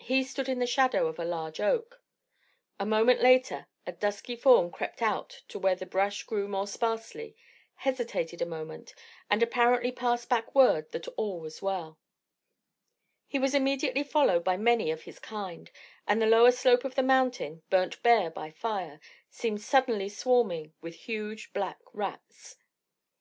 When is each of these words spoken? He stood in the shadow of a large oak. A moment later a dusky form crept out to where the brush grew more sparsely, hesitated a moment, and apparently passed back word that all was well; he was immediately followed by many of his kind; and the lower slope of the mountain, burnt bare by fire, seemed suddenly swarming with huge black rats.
He 0.00 0.24
stood 0.24 0.48
in 0.48 0.58
the 0.58 0.66
shadow 0.66 1.06
of 1.06 1.20
a 1.20 1.24
large 1.24 1.60
oak. 1.60 2.02
A 2.80 2.84
moment 2.84 3.20
later 3.20 3.68
a 3.86 3.92
dusky 3.92 4.34
form 4.34 4.72
crept 4.72 5.00
out 5.00 5.42
to 5.46 5.56
where 5.60 5.76
the 5.76 5.86
brush 5.86 6.24
grew 6.24 6.48
more 6.48 6.66
sparsely, 6.66 7.36
hesitated 7.76 8.42
a 8.42 8.44
moment, 8.44 8.92
and 9.30 9.40
apparently 9.40 9.92
passed 9.92 10.28
back 10.28 10.52
word 10.52 10.90
that 10.90 11.06
all 11.16 11.38
was 11.38 11.62
well; 11.62 11.96
he 13.28 13.38
was 13.38 13.54
immediately 13.54 14.02
followed 14.02 14.42
by 14.42 14.56
many 14.56 14.90
of 14.90 15.02
his 15.02 15.20
kind; 15.20 15.70
and 16.08 16.20
the 16.20 16.26
lower 16.26 16.50
slope 16.50 16.82
of 16.84 16.96
the 16.96 17.02
mountain, 17.04 17.62
burnt 17.70 18.02
bare 18.02 18.30
by 18.32 18.50
fire, 18.50 18.98
seemed 19.30 19.60
suddenly 19.60 20.08
swarming 20.08 20.72
with 20.80 20.96
huge 21.06 21.52
black 21.52 21.78
rats. 21.92 22.56